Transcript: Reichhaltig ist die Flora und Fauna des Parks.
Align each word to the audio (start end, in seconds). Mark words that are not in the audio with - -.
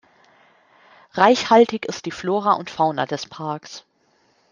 Reichhaltig 1.11 1.85
ist 1.85 2.07
die 2.07 2.11
Flora 2.11 2.53
und 2.53 2.71
Fauna 2.71 3.05
des 3.05 3.27
Parks. 3.27 3.85